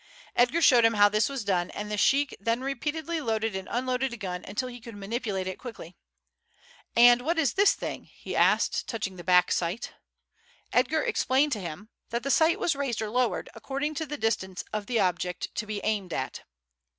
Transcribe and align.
Edgar 0.35 0.63
showed 0.63 0.83
him 0.83 0.95
how 0.95 1.09
this 1.09 1.29
was 1.29 1.43
done, 1.45 1.69
and 1.69 1.91
the 1.91 1.95
sheik 1.95 2.35
then 2.39 2.61
repeatedly 2.61 3.21
loaded 3.21 3.55
and 3.55 3.67
unloaded 3.69 4.11
the 4.11 4.17
gun 4.17 4.43
until 4.47 4.67
he 4.67 4.79
could 4.81 4.95
manipulate 4.95 5.45
it 5.45 5.59
quickly. 5.59 5.95
"And 6.95 7.21
what 7.21 7.37
is 7.37 7.53
this 7.53 7.73
thing?" 7.73 8.05
he 8.05 8.35
asked, 8.35 8.87
touching 8.87 9.17
the 9.17 9.23
back 9.23 9.51
sight. 9.51 9.93
Edgar 10.73 11.03
explained 11.03 11.51
to 11.51 11.59
him 11.61 11.89
that 12.09 12.23
the 12.23 12.31
sight 12.31 12.59
was 12.59 12.75
raised 12.75 12.99
or 12.99 13.11
lowered 13.11 13.47
according 13.53 13.93
to 13.93 14.07
the 14.07 14.17
distance 14.17 14.63
of 14.73 14.87
the 14.87 14.99
object 14.99 15.53
to 15.53 15.67
be 15.67 15.81
aimed 15.83 16.13
at. 16.13 16.45